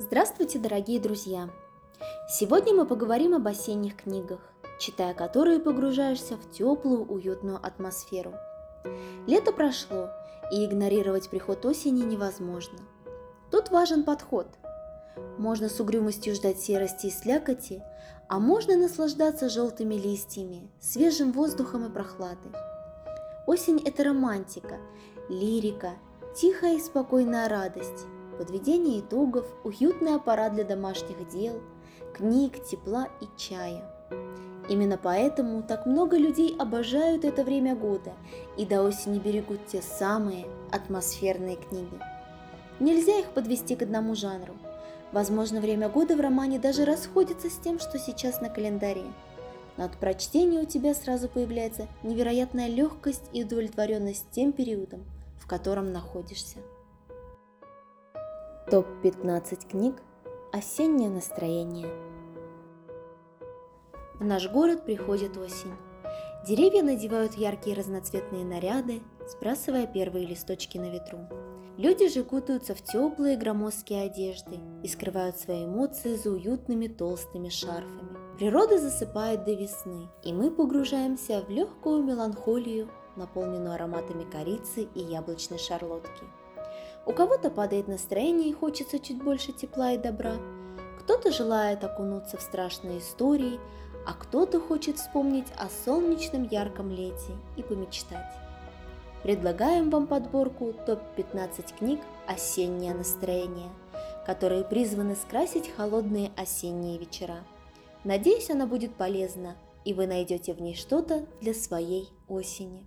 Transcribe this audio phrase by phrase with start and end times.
[0.00, 1.50] Здравствуйте, дорогие друзья!
[2.30, 4.38] Сегодня мы поговорим об осенних книгах,
[4.78, 8.32] читая которые погружаешься в теплую, уютную атмосферу.
[9.26, 10.08] Лето прошло,
[10.52, 12.78] и игнорировать приход осени невозможно.
[13.50, 14.46] Тут важен подход.
[15.36, 17.82] Можно с угрюмостью ждать серости и слякоти,
[18.28, 22.52] а можно наслаждаться желтыми листьями, свежим воздухом и прохладой.
[23.48, 24.76] Осень– это романтика,
[25.28, 25.94] лирика,
[26.36, 28.06] тихая и спокойная радость–
[28.38, 31.60] подведение итогов, уютный аппарат для домашних дел,
[32.14, 33.84] книг, тепла и чая.
[34.68, 38.12] Именно поэтому так много людей обожают это время года
[38.56, 41.98] и до осени берегут те самые атмосферные книги.
[42.78, 44.54] Нельзя их подвести к одному жанру.
[45.10, 49.04] Возможно, время года в романе даже расходится с тем, что сейчас на календаре.
[49.78, 55.04] Но от прочтения у тебя сразу появляется невероятная легкость и удовлетворенность тем периодом,
[55.38, 56.58] в котором находишься.
[58.70, 59.94] Топ-15 книг
[60.52, 61.88] «Осеннее настроение».
[64.20, 65.72] В наш город приходит осень.
[66.46, 71.20] Деревья надевают яркие разноцветные наряды, сбрасывая первые листочки на ветру.
[71.78, 78.18] Люди же кутаются в теплые громоздкие одежды и скрывают свои эмоции за уютными толстыми шарфами.
[78.36, 85.58] Природа засыпает до весны, и мы погружаемся в легкую меланхолию, наполненную ароматами корицы и яблочной
[85.58, 86.24] шарлотки.
[87.06, 90.36] У кого-то падает настроение и хочется чуть больше тепла и добра.
[91.00, 93.58] Кто-то желает окунуться в страшные истории,
[94.06, 98.34] а кто-то хочет вспомнить о солнечном ярком лете и помечтать.
[99.22, 103.70] Предлагаем вам подборку топ-15 книг «Осеннее настроение»,
[104.24, 107.38] которые призваны скрасить холодные осенние вечера.
[108.04, 112.86] Надеюсь, она будет полезна, и вы найдете в ней что-то для своей осени.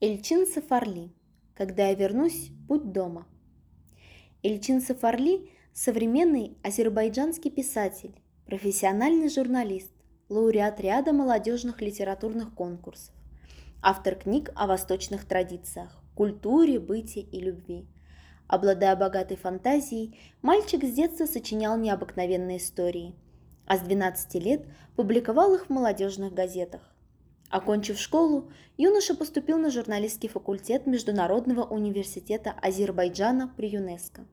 [0.00, 1.10] Эльчин Сафарли
[1.58, 3.26] когда я вернусь, будь дома.
[4.44, 8.14] Ильчин Сафарли– современный азербайджанский писатель,
[8.46, 9.90] профессиональный журналист,
[10.28, 13.12] лауреат ряда молодежных литературных конкурсов,
[13.82, 17.88] автор книг о восточных традициях, культуре, быте и любви.
[18.46, 23.16] Обладая богатой фантазией, мальчик с детства сочинял необыкновенные истории,
[23.66, 24.64] а с 12 лет
[24.94, 26.94] публиковал их в молодежных газетах.
[27.50, 34.26] Окончив школу, юноша поступил на журналистский факультет Международного университета Азербайджана при ЮНЕСКО.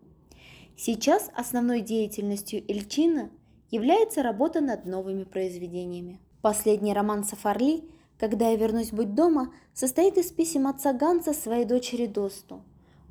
[0.76, 3.30] Сейчас основной деятельностью Эльчина
[3.72, 6.20] является работа над новыми произведениями.
[6.42, 7.86] Последний роман Сафарли
[8.20, 12.64] «Когда я вернусь быть дома» состоит из писем отца Ганса своей дочери Досту.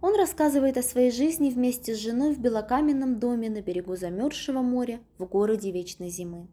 [0.02, 5.00] Он рассказывает о своей жизни вместе с женой в белокаменном доме на берегу замерзшего моря
[5.16, 6.48] в городе Вечной Зимы.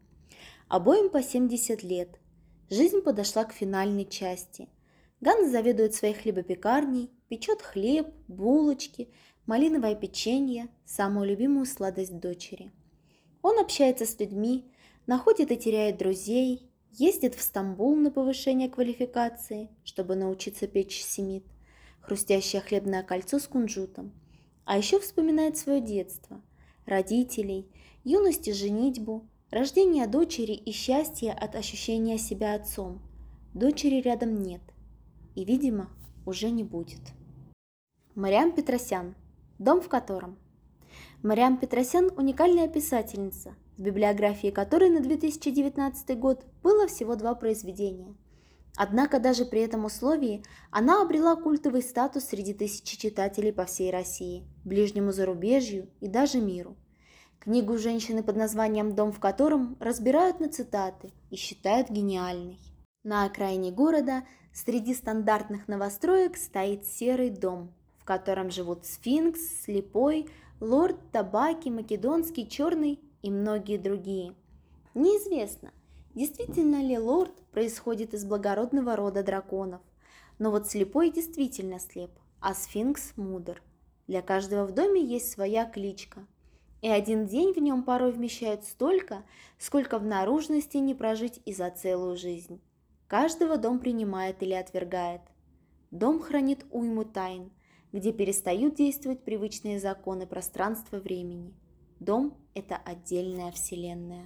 [0.68, 2.18] Обоим по 70 лет–
[2.72, 4.66] Жизнь подошла к финальной части.
[5.20, 9.10] Ганс заведует своей хлебопекарней, печет хлеб, булочки,
[9.44, 12.72] малиновое печенье, самую любимую сладость дочери.
[13.42, 14.72] Он общается с людьми,
[15.06, 21.44] находит и теряет друзей, ездит в Стамбул на повышение квалификации, чтобы научиться печь семит,
[22.00, 24.14] хрустящее хлебное кольцо с кунжутом.
[24.64, 26.40] А еще вспоминает свое детство,
[26.86, 27.70] родителей,
[28.02, 33.02] юность и женитьбу, Рождение дочери и счастье от ощущения себя отцом.
[33.52, 34.62] Дочери рядом нет.
[35.34, 35.90] И, видимо,
[36.24, 37.02] уже не будет.
[38.14, 39.14] Мариам Петросян.
[39.58, 40.38] Дом в котором.
[41.22, 48.14] Мариам Петросян– уникальная писательница, в библиографии которой на 2019 год было всего два произведения.
[48.74, 54.46] Однако даже при этом условии она обрела культовый статус среди тысячи читателей по всей России,
[54.64, 56.74] ближнему зарубежью и даже миру.
[57.42, 62.60] Книгу женщины под названием «Дом в котором» разбирают на цитаты и считают гениальной.
[63.02, 64.22] На окраине города
[64.52, 70.28] среди стандартных новостроек стоит серый дом, в котором живут сфинкс, слепой,
[70.60, 74.36] лорд, табаки, македонский, черный и многие другие.
[74.94, 75.72] Неизвестно,
[76.14, 79.80] действительно ли лорд происходит из благородного рода драконов,
[80.38, 83.60] но вот слепой действительно слеп, а сфинкс мудр.
[84.06, 86.24] Для каждого в доме есть своя кличка–
[86.82, 89.22] и один день в нем порой вмещает столько,
[89.56, 92.60] сколько в наружности не прожить и за целую жизнь.
[93.06, 95.22] Каждого дом принимает или отвергает.
[95.92, 97.52] Дом хранит уйму тайн,
[97.92, 101.54] где перестают действовать привычные законы пространства-времени.
[102.00, 104.24] Дом– это отдельная вселенная.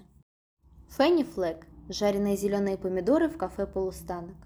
[0.88, 4.36] Фенни Флэг– жареные зеленые помидоры в кафе «Полустанок».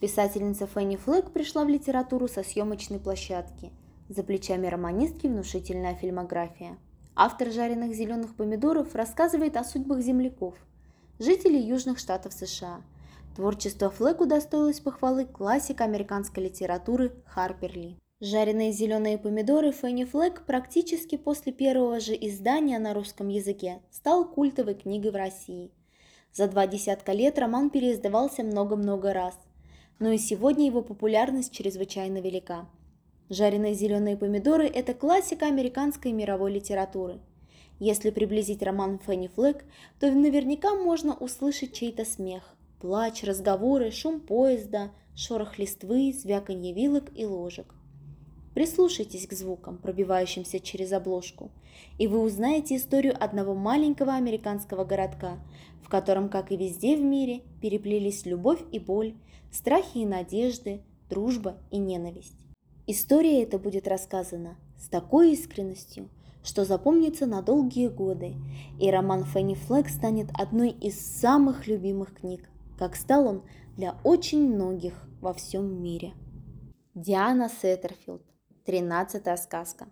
[0.00, 3.72] Писательница Фенни Флэг пришла в литературу со съемочной площадки.
[4.08, 6.76] За плечами романистки внушительная фильмография–
[7.22, 10.54] Автор жареных зеленых помидоров рассказывает о судьбах земляков,
[11.18, 12.80] жителей южных штатов США.
[13.36, 17.98] Творчество Флэк удостоилось похвалы классика американской литературы Харпер Ли.
[18.22, 24.72] Жареные зеленые помидоры Фенни Флэг практически после первого же издания на русском языке стал культовой
[24.72, 25.72] книгой в России.
[26.32, 29.38] За два десятка лет роман переиздавался много-много раз,
[29.98, 32.66] но и сегодня его популярность чрезвычайно велика.
[33.30, 37.20] Жареные зеленые помидоры– это классика американской мировой литературы.
[37.78, 39.64] Если приблизить роман Фенни Флэг,
[40.00, 42.42] то наверняка можно услышать чей-то смех,
[42.80, 47.72] плач, разговоры, шум поезда, шорох листвы, звяканье вилок и ложек.
[48.52, 51.52] Прислушайтесь к звукам, пробивающимся через обложку,
[51.98, 55.38] и вы узнаете историю одного маленького американского городка,
[55.84, 59.14] в котором, как и везде в мире, переплелись любовь и боль,
[59.52, 62.49] страхи и надежды, дружба и ненависть.
[62.92, 66.08] История эта будет рассказана с такой искренностью,
[66.42, 68.34] что запомнится на долгие годы,
[68.80, 73.42] и роман Фенни Флэг станет одной из самых любимых книг, как стал он
[73.76, 76.14] для очень многих во всем мире.
[76.96, 78.24] Диана Сеттерфилд
[78.64, 79.86] Тринадцатая сказка.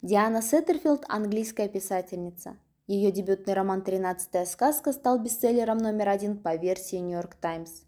[0.00, 2.56] Диана Сеттерфилд– английская писательница.
[2.86, 7.82] Ее дебютный роман «Тринадцатая сказка» стал бестселлером номер один по версии «Нью-Йорк Таймс».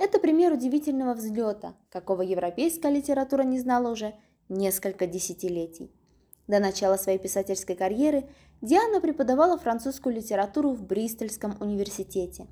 [0.00, 4.14] Это пример удивительного взлета, какого европейская литература не знала уже
[4.48, 5.92] несколько десятилетий.
[6.48, 8.28] До начала своей писательской карьеры
[8.60, 12.48] Диана преподавала французскую литературу в Бристольском университете.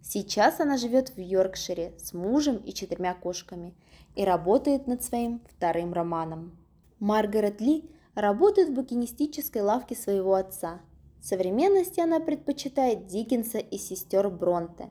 [0.00, 3.74] Сейчас она живет в Йоркшире с мужем и четырьмя кошками–
[4.14, 6.56] и работает над своим вторым романом.
[6.98, 10.80] Маргарет Ли работает в букинистической лавке своего отца.
[11.20, 14.90] В современности она предпочитает Диккенса и сестер Бронте.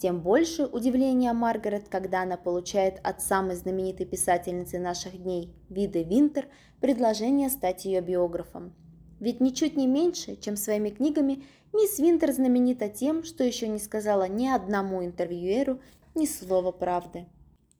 [0.00, 6.48] Тем больше удивления Маргарет, когда она получает от самой знаменитой писательницы наших дней, Виды Винтер,
[6.80, 8.74] предложение стать ее биографом.
[9.18, 11.44] Ведь ничуть не меньше, чем своими книгами,
[11.74, 15.82] мисс Винтер знаменита тем, что еще не сказала ни одному интервьюеру
[16.14, 17.26] ни слова правды.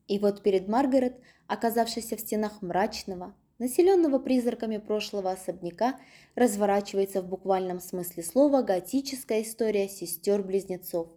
[0.07, 1.15] И вот перед Маргарет,
[1.47, 5.99] оказавшейся в стенах мрачного, населенного призраками прошлого особняка,
[6.35, 11.09] разворачивается в буквальном смысле слова готическая история сестер-близнецов,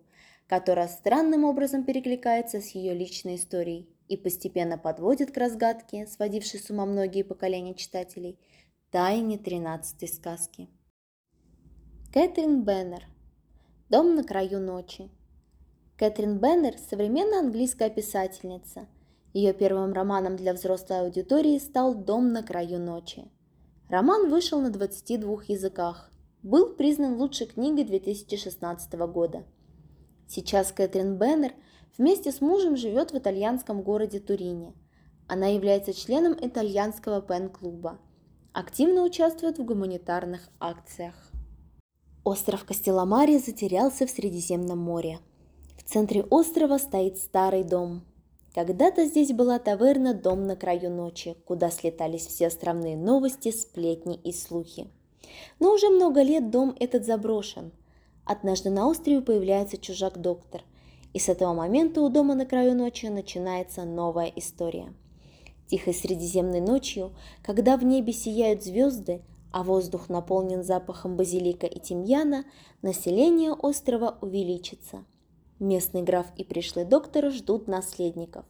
[0.48, 6.70] которая странным образом перекликается с ее личной историей и постепенно подводит к разгадке, сводившей с
[6.70, 8.38] ума многие поколения читателей,
[8.90, 10.68] тайне тринадцатой сказки.
[12.12, 13.04] Кэтрин Беннер.
[13.88, 15.10] Дом на краю ночи.
[15.96, 18.86] Кэтрин Беннер– современная английская писательница.
[19.32, 23.24] Ее первым романом для взрослой аудитории стал «Дом на краю ночи».
[23.88, 26.10] Роман вышел на 22 языках,
[26.42, 29.44] был признан лучшей книгой 2016 года.
[30.28, 31.52] Сейчас Кэтрин Беннер
[31.98, 34.74] вместе с мужем живет в итальянском городе Турине.
[35.28, 37.98] Она является членом итальянского пен-клуба.
[38.52, 41.14] Активно участвует в гуманитарных акциях.
[42.24, 45.18] Остров Костеломари затерялся в Средиземном море.
[45.76, 48.04] В центре острова стоит старый дом.
[48.54, 54.32] Когда-то здесь была таверна «Дом на краю ночи», куда слетались все островные новости, сплетни и
[54.32, 54.86] слухи.
[55.58, 57.72] Но уже много лет дом этот заброшен.
[58.24, 60.62] Однажды на острове появляется чужак-доктор,
[61.12, 64.92] и с этого момента у дома на краю ночи начинается новая история.
[65.66, 69.22] Тихой средиземной ночью, когда в небе сияют звезды,
[69.52, 72.44] а воздух наполнен запахом базилика и тимьяна,
[72.82, 75.04] население острова увеличится–
[75.60, 78.44] Местный граф и пришлый доктор ждут наследников.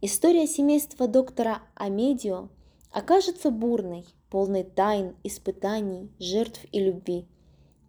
[0.00, 2.48] История семейства доктора Амедио
[2.92, 7.26] окажется бурной, полной тайн, испытаний, жертв и любви.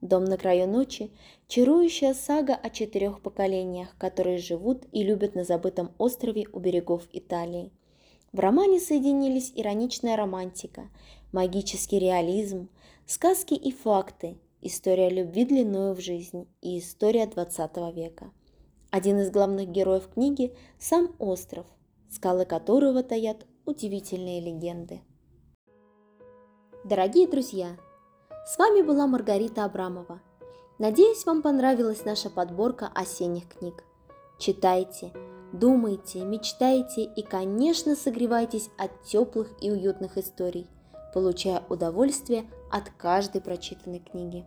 [0.01, 1.11] Дом на краю ночи–
[1.47, 7.71] чарующая сага о четырех поколениях, которые живут и любят на забытом острове у берегов Италии.
[8.31, 10.89] В романе соединились ироничная романтика,
[11.31, 12.69] магический реализм,
[13.07, 18.31] сказки и факты, история любви длиною в жизнь и история 20 века.
[18.91, 21.65] Один из главных героев книги– сам остров,
[22.11, 25.01] скалы которого таят удивительные легенды.
[26.85, 27.77] Дорогие друзья,
[28.47, 30.21] с вами была Маргарита Абрамова.
[30.79, 33.83] Надеюсь, вам понравилась наша подборка осенних книг.
[34.39, 35.11] Читайте,
[35.51, 40.69] думайте, мечтайте и, конечно, согревайтесь от теплых и уютных историй,
[41.13, 44.45] получая удовольствие от каждой прочитанной книги.